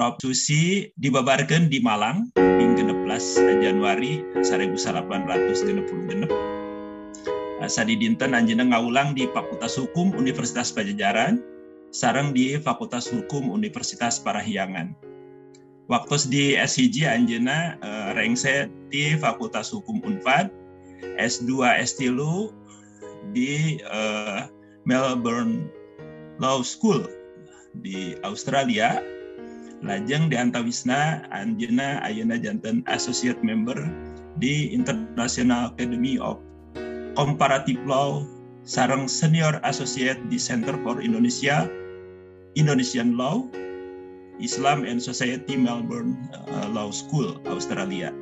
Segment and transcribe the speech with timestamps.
[0.00, 0.16] Prof.
[0.16, 6.24] Susi dibabarkan di Malang hingga 16 Januari 1866.
[7.68, 11.44] Sadi dinten anjena ngaulang di Fakultas Hukum Universitas Pajajaran,
[11.92, 14.96] sarang di Fakultas Hukum Universitas Parahyangan.
[15.92, 20.48] Waktu di SHG anjena uh, rengse di Fakultas Hukum Unpad,
[21.20, 22.16] S2 S3
[23.36, 24.48] di uh,
[24.88, 25.68] Melbourne
[26.40, 27.04] Law School
[27.84, 29.19] di Australia
[29.80, 33.76] lajeng antawisna anjena ayana jantan associate member
[34.36, 36.40] di International Academy of
[37.16, 38.24] Comparative Law
[38.64, 41.64] sarang senior associate di Center for Indonesia
[42.54, 43.48] Indonesian Law
[44.40, 48.12] Islam and Society Melbourne uh, Law School Australia